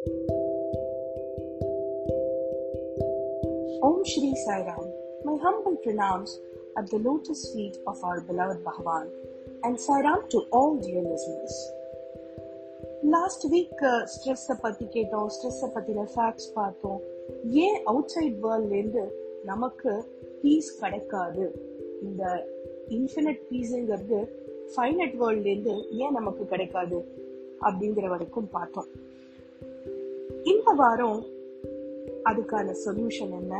[0.00, 0.08] Om
[4.02, 4.86] Shri Sai Ram,
[5.24, 6.30] my humble pranams
[6.74, 9.06] at the lotus feet of our beloved Bhagavan,
[9.62, 11.72] and Sai Ram to all dear listeners.
[13.02, 17.00] Last week ஸ்ட்ரெஸ்ஸை பற்றி கேட்டோம் ஸ்ட்ரெஸ்ஸை பற்றின facts பார்த்தோம்.
[17.50, 19.08] ஏன் out side வேர்ல்ட்லேருந்து
[19.44, 20.04] நமக்கு
[20.42, 21.52] piece கிடைக்காது?
[22.02, 22.46] இந்த
[22.88, 24.28] இன்ஃபினிட் பீஸுங்கிறது
[24.76, 27.04] ஃபைனட் வேர்ல்ட்லேருந்து ஏன் நமக்கு கிடைக்காது?
[27.60, 29.08] அப்படிங்கிற வரைக்கும் பார்த்தோம்.
[30.50, 31.20] இந்த வாரம்
[32.24, 33.54] அதுக்கான சொல்யூஷன் என்ன?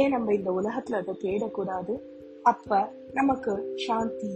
[0.00, 1.94] ஏன் நம்ம இந்த உலகத்துல அதை தேடக்கூடாது?
[2.42, 3.52] அப்ப நமக்கு
[3.86, 4.32] சாந்தி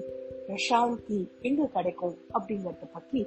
[0.46, 3.20] பிரசாந்தி எங்க கிடைக்கும் அப்படிங்கறத பத்தி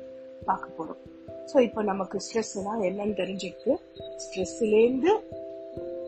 [0.46, 1.02] பார்க்க போறோம்.
[1.50, 3.74] ஸோ இப்போ நமக்கு ஸ்ட்ரெஸ்னா என்னன்னு தெரிஞ்சிருக்கு
[4.24, 5.14] ஸ்ட்ரெஸ்லேருந்து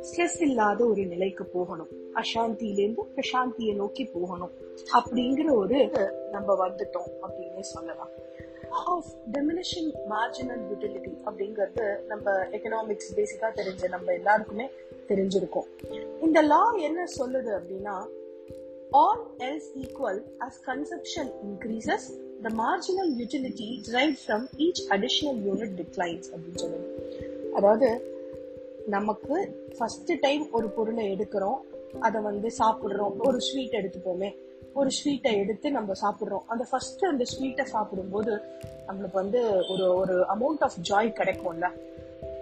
[0.07, 1.91] ஸ்ட்ரெஸ் இல்லாத ஒரு நிலைக்கு போகணும்.
[2.21, 4.53] அசாந்தியிலேருந்து பிரசாந்தியை நோக்கி போகணும்.
[4.97, 5.77] அப்படிங்கிற ஒரு
[6.31, 8.13] நம்ம வந்துட்டோம் அப்படின்னு சொல்லலாம்.
[8.73, 14.69] ஆஃப் டெமினிஷிங் மார்ஜினல் யூட்டிலிட்டி அப்படிங்கிறது நம்ம எக்கனாமிக்ஸ் பேசிக்கா தெரிஞ்ச நம்ம எல்லாருக்குமே
[15.07, 15.67] தெரிஞ்சிருக்கோம்.
[16.21, 17.95] இந்த லா என்ன சொல்லுது அப்படின்னா
[18.91, 22.07] all else equal as consumption increases
[22.41, 26.87] the marginal utility derived from each additional unit declines அப்படின்னு சொல்லுது.
[27.53, 27.89] அதாவது
[28.87, 29.35] நமக்கு
[29.77, 31.59] ஃபர்ஸ்ட் டைம் ஒரு பொருளை எடுக்கிறோம்
[31.99, 34.35] அதை வந்து சாப்பிடுறோம் ஒரு ஸ்வீட் எடுத்துப்போமே.
[34.73, 36.45] ஒரு ஸ்வீட்டை எடுத்து நம்ம சாப்பிட்றோம்.
[36.47, 38.41] அந்த ஃபர்ஸ்ட் அந்த ஸ்வீட்டை சாப்பிடும்போது
[38.87, 41.69] நம்மளுக்கு வந்து ஒரு ஒரு அமௌண்ட் ஆஃப் ஜாய் கிடைக்கும்ல.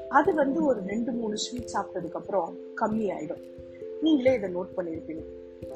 [0.09, 3.43] அது வந்து ஒரு ரெண்டு மூணு ஸ்வீட் சாப்பிட்டதுக்கு அப்புறம் கம்மி ஆயிடும்.
[4.01, 5.23] நீங்களே இதை நோட் பண்ணியிருப்பீங்க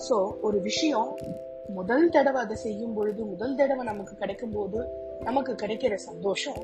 [0.10, 1.10] ஸோ ஒரு விஷயம்
[1.70, 4.80] முதல் தடவை அதை செய்யும் பொழுது முதல் தடவை நமக்கு கிடைக்கும் போது
[5.24, 6.60] நமக்கு கிடைக்கிற சந்தோஷம்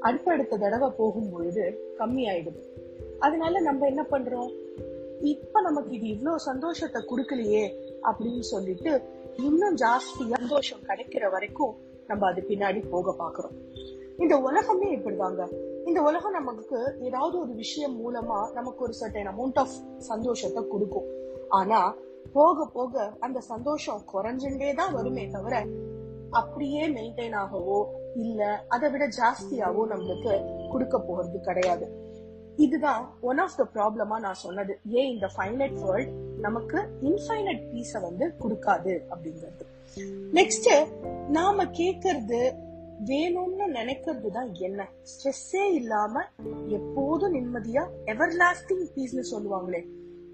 [0.00, 1.64] அடுத்தடுத்த தடவை போகும் பொழுது
[1.98, 2.60] கம்மி ஆயிடுது.
[3.18, 4.50] அதனால நம்ம என்ன பண்றோம்?
[5.22, 7.64] இப்ப நமக்கு இது இவ்வளவு சந்தோஷத்தை கொடுக்கலையே
[8.02, 8.90] அப்படின்னு சொல்லிட்டு
[9.42, 11.74] இன்னும் ஜாஸ்தி சந்தோஷம் கிடைக்கிற வரைக்கும்
[12.06, 13.54] நம்ம அது பின்னாடி போக பாக்குறோம்
[14.18, 15.42] இந்த உலகமே இப்படிதாங்க.
[15.86, 21.06] இந்த உலகம் நமக்கு ஏதாவது ஒரு விஷயம் மூலமா நமக்கு ஒரு சர்டன் அமௌண்ட் ஆஃப் சந்தோஷத்தை கொடுக்கும்.
[21.48, 21.94] ஆனா
[22.32, 25.66] போக போக அந்த சந்தோஷம் குறைஞ்சுட்டே தான் வருமே தவிர
[26.30, 30.32] அப்படியே மெயின்டைன் ஆகவோ இல்ல அதை விட ஜாஸ்தியாவோ நம்மளுக்கு
[30.70, 32.07] கொடுக்க போறது கிடையாது.
[32.58, 34.78] இதுதான் ஒன் ஆஃப் த ப்ராப்ளமா நான் சொன்னது.
[34.84, 39.64] ஏன் இந்த ஃபைனட் வேர்ல்ட் நமக்கு இன்ஃபைனட் பீஸ வந்து கொடுக்காது அப்படிங்கிறது.
[40.32, 40.70] நெக்ஸ்ட்
[41.28, 42.40] நாம கேக்குறது
[43.04, 44.88] வேணும்னு நினைக்கிறது தான் என்ன?
[45.02, 46.24] ஸ்ட்ரெஸ்ஸே இல்லாம
[46.66, 49.82] எப்போதும் நிம்மதியா எவர் லாஸ்டிங் பீஸ்னு சொல்லுவாங்களே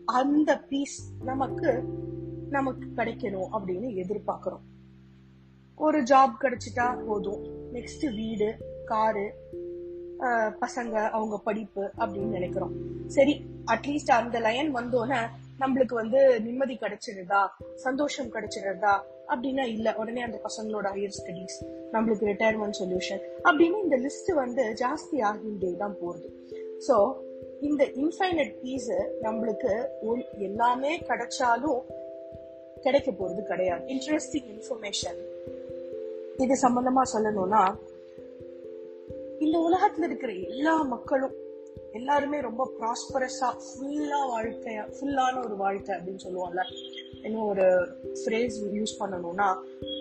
[0.05, 1.85] அந்த பீஸ் நமக்கு
[2.51, 4.65] நமக்கு கிடைக்கணும் அப்படின்னு எதிர்பார்க்கிறோம்.
[5.77, 7.45] ஒரு ஜாப் கிடைச்சிட்டா போதும்.
[7.73, 8.49] நெக்ஸ்ட் வீடு
[8.85, 9.35] காரு
[10.61, 12.73] பசங்க அவங்க படிப்பு அப்படின்னு நினைக்கிறோம்.
[13.07, 15.21] சரி அட்லீஸ்ட் அந்த லைன் வந்தோன்னே
[15.61, 17.47] நம்மளுக்கு வந்து நிம்மதி கிடைச்சிருதா?
[17.75, 19.01] சந்தோஷம் கிடைச்சிருதா?
[19.29, 19.95] அப்படின்னா இல்ல.
[19.97, 21.59] உடனே அந்த பசங்களோட ஹையர் ஸ்டடிஸ்
[21.93, 26.47] நம்மளுக்கு ரிட்டையர்மெண்ட் சொல்யூஷன் அப்படின்னு இந்த லிஸ்ட் வந்து ஜாஸ்தி ஆகின்றே தான் போகுது.
[26.89, 27.15] சோ
[27.61, 28.91] இந்த இன்ஃபைனட் பீஸ்
[29.23, 29.91] நம்மளுக்கு
[30.39, 31.81] எல்லாமே கிடைச்சாலும்
[32.81, 33.85] கிடைக்க போறது கிடையாது.
[33.87, 35.21] இன்ட்ரெஸ்டிங் இன்ஃபர்மேஷன்
[36.37, 37.75] இது சம்பந்தமா சொல்லணும்னா
[39.45, 41.35] இந்த உலகத்துல இருக்கிற எல்லா மக்களும்
[41.93, 46.65] எல்லாருமே ரொம்ப ப்ராஸ்பரஸா ஃபுல்லா வாழ்க்கைய ஃபுல்லான ஒரு வாழ்க்கை அப்படின்னு சொல்லுவாங்கல்ல
[47.23, 47.67] இன்னும் ஒரு
[48.21, 49.49] ஃப்ரேஸ் யூஸ் பண்ணணும்னா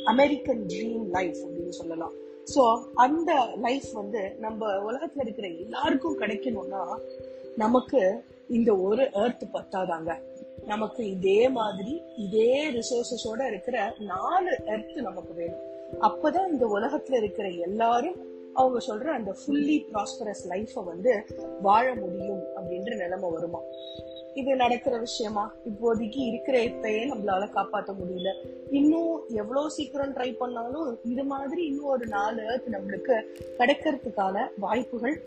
[0.06, 2.14] அமெரிக்கன் ட்ரீம் லைஃப் அப்படின்னு சொல்லலாம்.
[2.56, 3.32] ஸோ அந்த
[3.62, 6.82] லைஃப் வந்து நம்ம உலகத்துல இருக்கிற எல்லாருக்கும் கிடைக்கணும்னா
[7.58, 8.02] நமக்கு
[8.50, 10.12] இந்த ஒரு எர்த் பத்தாதாங்க.
[10.66, 15.64] நமக்கு இதே மாதிரி இதே ரிசோர்சஸோட இருக்கிற நாலு எர்த் நமக்கு வேணும்.
[16.02, 18.20] அப்பதான் இந்த உலகத்துல இருக்கிற எல்லாரும்
[18.54, 21.26] அவங்க சொல்ற அந்த ஃபுல்லி ப்ராஸ்பரஸ் லைஃப வந்து
[21.62, 23.60] வாழ முடியும் அப்படின்ற நிலைமை வருமா?
[24.34, 25.56] இது நடக்கிற விஷயமா?
[25.66, 28.30] இப்போதைக்கு இருக்கிற இப்பயே நம்மளால காப்பாற்ற முடியல.
[28.72, 33.24] இன்னும் எவ்வளவு சீக்கிரம் ட்ரை பண்ணாலும் இது மாதிரி இன்னும் ஒரு நாலு ஏர்த் நம்மளுக்கு
[33.58, 35.24] கிடைக்கிறதுக்கான வாய்ப்புகள்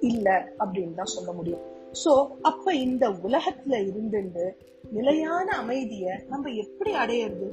[0.00, 1.60] இல்லை அப்படின்னு தான் சொல்ல முடியும்.
[2.04, 4.56] சோ அப்ப இந்த உலகத்துல இருந்துட்டு
[4.90, 7.48] நிலையான அமைதிய நம்ம எப்படி அடையிறது?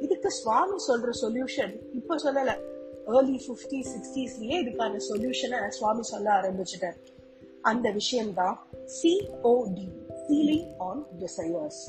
[0.00, 2.78] இதுக்கு சுவாமி சொல்ற சொல்யூஷன் இப்ப சொல்லல.
[3.06, 6.98] ஏர்லி ஃபிஃப்டி சிக்ஸ்டீஸ்லயே இதுக்கான சொல்யூஷனை சுவாமி சொல்ல ஆரம்பிச்சிட்டார்?
[7.62, 8.66] அந்த விஷயம்தான்
[9.02, 9.88] சிஓடி
[10.28, 11.82] சீலிங் ஆன் டிசையர்ஸ்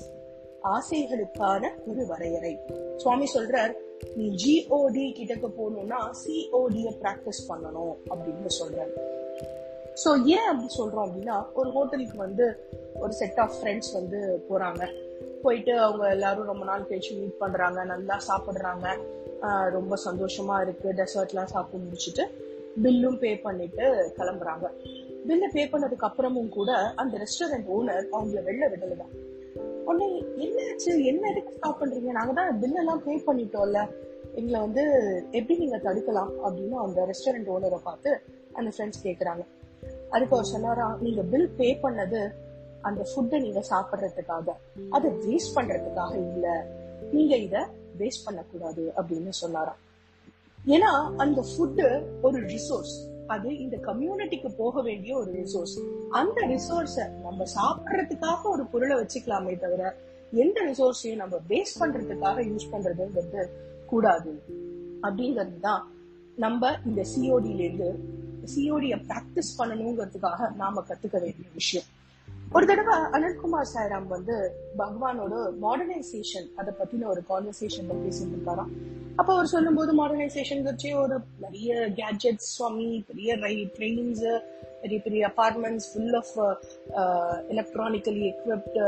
[0.64, 2.60] ஆசைகளுக்கான ஒரு வரையறை.
[2.98, 3.74] சுவாமி சொல்றார்
[4.16, 8.94] நீ ஜிஓடி கிட்டக்க போகணும்னா சிஓடிய பிராக்டிஸ் பண்ணணும் அப்படின்னு சொல்றாரு.
[10.06, 12.70] ஸோ ஏன் அப்படி சொல்றோம் அப்படின்னா ஒரு ஹோட்டலுக்கு வந்து
[13.00, 14.90] ஒரு செட் ஆஃப் ஃப்ரெண்ட்ஸ் வந்து போறாங்க.
[15.42, 19.00] போயிட்டு அவங்க எல்லாரும் ரொம்ப நாள் கழிச்சு மீட் பண்றாங்க நல்லா சாப்பிடுறாங்க.
[19.50, 20.90] ரொம்ப சந்தோஷமா இருக்கு.
[20.90, 22.50] டெசர்ட்லாம் சாப்பிட்டு முடிச்சுட்டு
[22.84, 24.70] பில்லும் பே பண்ணிட்டு கிளம்புறாங்க.
[25.28, 29.30] பில்ல பே பண்ணதுக்கு அப்புறமும் கூட அந்த ரெஸ்டாரண்ட் ஓனர் அவங்கள வெளில விடலதான்
[29.86, 31.04] உடனே என்னாச்சு?
[31.04, 32.12] என்ன எதுக்கு ஸ்டாப் பண்றீங்க?
[32.12, 33.90] நாங்க தான் பில்லெல்லாம் பே பண்ணிட்டோம்ல.
[34.36, 34.84] எங்களை வந்து
[35.32, 36.32] எப்படி நீங்க தடுக்கலாம்?
[36.46, 38.22] அப்படின்னு அந்த ரெஸ்டாரண்ட் ஓனரை பார்த்து
[38.54, 39.46] அந்த ஃப்ரெண்ட்ஸ் கேக்குறாங்க.
[40.10, 42.32] அதுக்கு அவர் சொன்னாரா நீங்க பில் பே பண்ணது
[42.82, 44.50] அந்த ஃபுட்டை நீங்க சாப்பிடுறதுக்காக.
[44.90, 46.66] அதை வேஸ்ட் பண்றதுக்காக இல்ல.
[47.12, 47.68] நீங்க இத
[48.00, 49.78] வேஸ்ட் பண்ணக்கூடாது அப்படின்னு சொன்னாராம்.
[50.68, 55.80] ஏன்னா அந்த ஃபுட்டு ஒரு ரிசோர்ஸ் அது இந்த கம்யூனிட்டிக்கு போக வேண்டிய ஒரு ரிசோர்ஸ்
[56.10, 59.96] அந்த ரிசோர்ஸ நம்ம சாப்பிடுறதுக்காக ஒரு பொருளை வச்சுக்கலாமே தவிர
[60.32, 63.50] எந்த ரிசோர்ஸையும் நம்ம வேஸ்ட் பண்றதுக்காக யூஸ் பண்றதுங்கிறது
[63.86, 64.44] கூடாது.
[65.02, 65.92] அப்படிங்கிறது தான்
[66.36, 68.00] நம்ம இந்த சிஓடில இருந்து
[68.56, 71.88] சிஓடிய பிராக்டிஸ் பண்ணணுங்கிறதுக்காக நாம கத்துக்க வேண்டிய விஷயம்.
[72.52, 74.34] ஒரு தடவை அனந்த்குமார் சாய்ராம் வந்து
[74.78, 78.72] பகவானோட மாடர்னைசேஷன் அதை பத்தின ஒரு கான்வர்சேஷன்ல பேசிட்டு இருக்காராம்
[79.18, 83.36] அப்ப அவர் சொல்லும்போது மாடர்னைசேஷன் வச்சு ஒரு பெரிய கேட்ஜெட்ஸ் சுவாமி பெரிய
[83.76, 84.26] ட்ரெயின்ஸ்
[84.82, 86.34] பெரிய பெரிய apartments full of
[87.50, 88.80] electronically equipped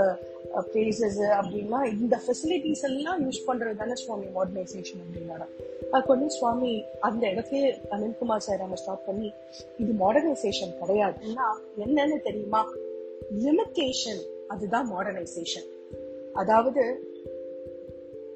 [0.71, 5.48] places அப்படின்னா இந்த ஃபெசிலிட்டிஸ் எல்லாம் யூஸ் பண்றது தானே சுவாமி மாடர்னைசேஷன் அப்படின்னாரா
[5.92, 9.30] அதுக்கு வந்து சுவாமி அந்த இடத்துல அனந்த்குமார் சார் ஸ்டார்ட் பண்ணி
[9.77, 12.63] இது மாடர்னைசேஷன் கிடையாதுன்னா என்னன்னு தெரியுமா?
[13.31, 15.67] லிமிட்டேஷன் அதுதான் மாடர்னைசேஷன்
[16.33, 16.83] அதாவது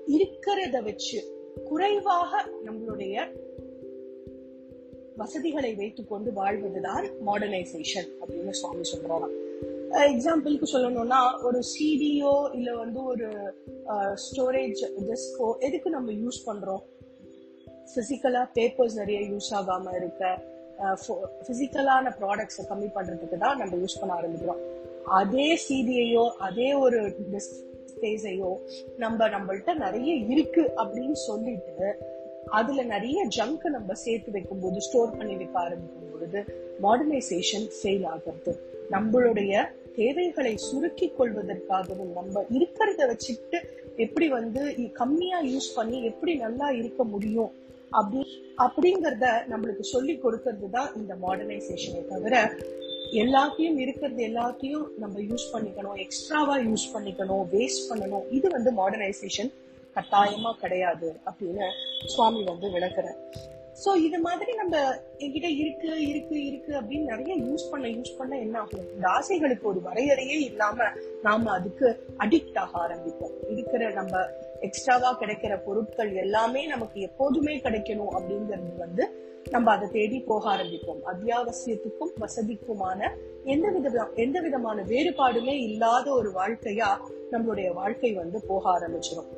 [0.08, 1.20] இருக்கிறத வச்சு
[1.66, 3.36] குறைவாக நம்மளுடைய
[5.16, 9.46] வசதிகளை வைத்துக் கொண்டு வாழ்வதுதான் மாடர்னைசேஷன் அப்படின்னு சுவாமி சொல்றாங்க
[9.90, 13.54] எக்ஸாம்பிளுக்கு சொல்லணும்னா ஒரு சிடியோ இல்ல வந்து ஒரு
[14.14, 16.84] ஸ்டோரேஜ் டிஸ்கோ எதுக்கு நம்ம யூஸ் பண்றோம்?
[17.96, 20.42] பிசிக்கலா பேப்பர்ஸ் நிறைய யூஸ் ஆகாம இருக்க
[21.48, 24.62] பிசிக்கலான ப்ராடக்ட்ஸை கம்மி பண்றதுக்கு தான் நம்ம யூஸ் பண்ண ஆரம்பிக்கிறோம்.
[25.08, 27.16] அதே சீதியையோ அதே ஒரு
[27.92, 28.58] ஸ்பேஸையோ
[28.98, 31.90] நம்ம நம்மள்ட்ட நிறைய இருக்கு அப்படின்னு சொல்லிட்டு
[32.46, 36.46] அதுல நிறைய ஜங்க் நம்ம சேர்த்து வைக்கும் போது ஸ்டோர் பண்ணி வைக்க ஆரம்பிக்கும் பொழுது
[36.82, 38.60] மாடர்னைசேஷன் ஃபெயில் ஆகிறது.
[38.92, 39.54] நம்மளுடைய
[39.96, 43.60] தேவைகளை சுருக்கி கொள்வதற்காகவும் நம்ம இருக்கிறத வச்சுட்டு
[43.96, 47.52] எப்படி வந்து கம்மியா யூஸ் பண்ணி எப்படி நல்லா இருக்க முடியும்
[47.92, 52.36] அப்படி அப்படிங்கறத நம்மளுக்கு சொல்லி கொடுக்கறது தான் இந்த மாடர்னைசேஷனை தவிர
[53.14, 58.26] எல்லாத்தையும் இருக்கிறது எல்லாத்தையும் நம்ம யூஸ் பண்ணிக்கணும் எக்ஸ்ட்ராவா யூஸ் பண்ணிக்கணும் வேஸ்ட் பண்ணணும்.
[58.30, 59.52] இது வந்து மாடர்னைசேஷன்
[59.96, 61.68] கட்டாயமா கிடையாது அப்படின்னு
[62.06, 63.20] சுவாமி வந்து விளக்குறார்.
[63.86, 64.76] சோ இது மாதிரி நம்ம
[65.20, 68.86] என்கிட்ட இருக்கு இருக்கு இருக்கு அப்படின்னு நிறைய யூஸ் பண்ண யூஸ் பண்ண என்ன ஆகும்?
[68.96, 70.78] இந்த ஆசைகளுக்கு ஒரு வரையறையே இல்லாம
[71.22, 71.88] நாம அதுக்கு
[72.18, 73.36] அடிக்ட் ஆக ஆரம்பிப்போம்.
[73.50, 74.26] இருக்கிற நம்ம
[74.62, 79.06] எக்ஸ்ட்ராவா கிடைக்கிற பொருட்கள் எல்லாமே நமக்கு எப்போதுமே கிடைக்கணும் அப்படிங்கிறது வந்து
[79.52, 81.02] நம்ம அதை தேடி போக ஆரம்பிப்போம்.
[81.06, 83.10] அத்தியாவசியத்துக்கும் வசதிக்குமான
[83.44, 86.90] எந்த வித எந்த விதமான வேறுபாடுமே இல்லாத ஒரு வாழ்க்கையா
[87.32, 89.30] நம்மளுடைய வாழ்க்கை வந்து போக ஆரம்பிச்சிடும்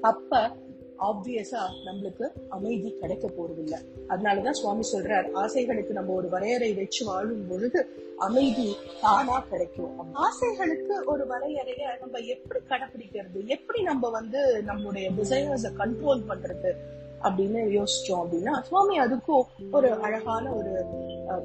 [0.00, 0.50] அப்ப
[0.98, 3.78] ஆப்வியஸா நம்மளுக்கு அமைதி கிடைக்க போறது இல்ல
[4.08, 10.14] அதனாலதான் சுவாமி சொல்றார் ஆசைகளுக்கு நம்ம ஒரு வரையறை வச்சு வாழும் பொழுது அமைதி தானா கிடைக்கும்.
[10.14, 16.72] ஆசைகளுக்கு ஒரு வரையறைய நம்ம எப்படி கடைபிடிக்கிறது எப்படி நம்ம வந்து நம்மளுடைய டிசைனர்ஸ கண்ட்ரோல் பண்றது?
[17.22, 20.84] அப்படின்னு யோசிச்சோம் அப்படின்னா சுவாமி அதுக்கும் ஒரு அழகான ஒரு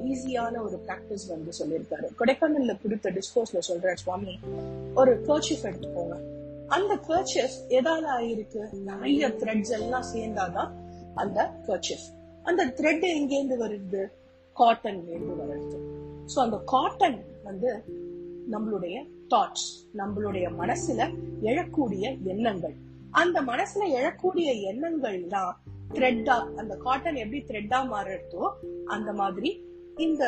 [0.04, 2.04] ஈஸியான ஒரு பிராக்டிஸ் வந்து சொல்லியிருக்காரு.
[2.18, 4.38] கொடைக்கானல்ல கொடுத்த டிஸ்கோஸ்ல சொல்ற சுவாமி
[4.94, 6.20] ஒரு கர்ச்சிஃப் எடுத்துக்கோங்க.
[6.66, 8.72] அந்த கர்ச்சிஃப் எதால ஆயிருக்கு?
[8.72, 10.70] நிறைய த்ரெட்ஸ் எல்லாம் சேர்ந்தாதான்
[11.14, 14.06] அந்த கர்ச்சிஃப் அந்த த்ரெட் எங்கேருந்து வருது?
[14.56, 15.94] காட்டன்ல இருந்து வருது.
[16.36, 17.84] சோ அந்த காட்டன் வந்து
[18.50, 22.74] நம்மளுடைய தாட்ஸ் நம்மளுடைய மனசுல எழக்கூடிய எண்ணங்கள்.
[23.16, 25.52] அந்த மனசுல எழக்கூடிய எண்ணங்கள் தான்
[25.94, 28.44] த்ரெட்டா அந்த காட்டன் எப்படி த்ரெட்டா மாறுறதோ
[28.86, 29.50] அந்த மாதிரி
[29.96, 30.24] இந்த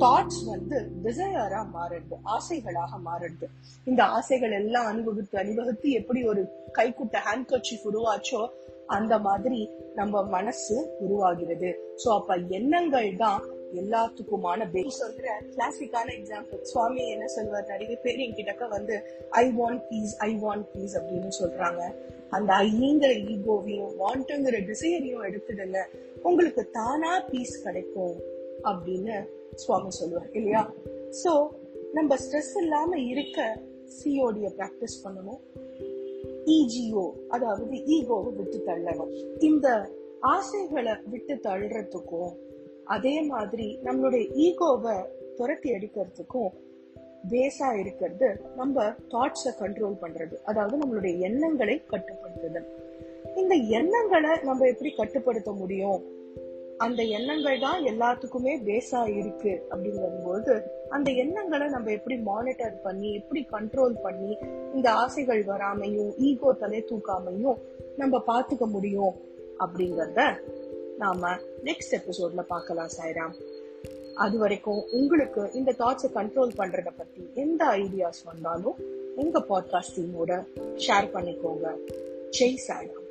[0.00, 3.46] தாட்ஸ் வந்து டிசையரா மாறுறது ஆசைகளாக மாறுறது.
[3.84, 6.42] இந்த ஆசைகள் எல்லாம் அனுபவித்து அனுபவித்து எப்படி ஒரு
[6.78, 8.42] கைக்குட்ட ஹேண்ட் கர்ச்சிஃப் உருவாச்சோ
[8.86, 9.60] அந்த மாதிரி
[9.94, 11.70] நம்ம மனசு உருவாகிறது.
[12.04, 13.40] சோ அப்ப எண்ணங்கள் தான்
[13.74, 20.18] எல்லாத்துக்குமான பேஸ் சொல்ற கிளாசிக்கான எக்ஸாம்பிள் சுவாமி என்ன சொல்வார் நிறைய பேர் என்கிட்டக்க வந்து I want peace
[20.18, 21.94] I want peace அப்படின்னு சொல்றாங்க.
[22.28, 25.78] அந்த ஐங்கிற ஈகோவையும் வாண்ட்டுங்கிற டிசையரையும் எடுத்துடுங்க
[26.22, 28.14] உங்களுக்கு தானா பீஸ் கிடைக்கும்
[28.64, 30.72] அப்படின்னு சுவாமி சொல்லுவார் இல்லையா?
[31.24, 31.48] சோ
[31.92, 33.58] நம்ம ஸ்ட்ரெஸ் இல்லாம இருக்க
[34.04, 35.40] சிஓடிய பிராக்டிஸ் பண்ணணும்.
[36.46, 39.36] இஜிஓ அதாவது ஈகோவை விட்டு தள்ளணும்.
[39.38, 42.32] இந்த ஆசைகளை விட்டு தள்ளுறதுக்கும்
[42.84, 44.96] அதே மாதிரி நம்மளுடைய ஈகோவை
[45.36, 46.50] துரத்தி அடிக்கிறதுக்கும்
[47.30, 50.34] பேஸா இருக்கிறது நம்ம தாட்ஸை கண்ட்ரோல் பண்றது.
[50.44, 52.68] அதாவது நம்மளுடைய எண்ணங்களை கட்டுப்படுத்துதல்
[53.36, 56.02] இந்த எண்ணங்களை நம்ம எப்படி கட்டுப்படுத்த முடியும்?
[56.78, 63.94] அந்த எண்ணங்கள் தான் எல்லாத்துக்குமே பேஸா இருக்கு அப்படிங்கும்போது அந்த எண்ணங்களை நம்ம எப்படி மானிட்டர் பண்ணி எப்படி கண்ட்ரோல்
[64.02, 64.38] பண்ணி
[64.74, 67.58] இந்த ஆசைகள் வராமையும் ஈகோ தலை தூக்காமையும்
[67.96, 69.14] நம்ம பாத்துக்க முடியும்
[69.58, 70.20] அப்படிங்கறத
[70.98, 73.32] நாம நெக்ஸ்ட் எபிசோட்ல பார்க்கலாம் சாய்ராம்.
[74.14, 78.74] அது வரைக்கும் உங்களுக்கு இந்த தாட்ஸை கண்ட்ரோல் பண்றத பத்தி எந்த ஐடியாஸ் வந்தாலும்
[79.16, 81.74] உங்க பாட்காஸ்ட் டீமோட ஷேர் பண்ணிக்கோங்க.
[82.30, 83.01] ஜெய் சாய்ராம்.